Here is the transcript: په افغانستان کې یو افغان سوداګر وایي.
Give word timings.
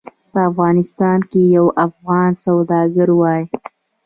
په 0.31 0.39
افغانستان 0.49 1.19
کې 1.29 1.41
یو 1.55 1.65
افغان 1.85 2.31
سوداګر 2.45 3.07
وایي. 3.19 3.45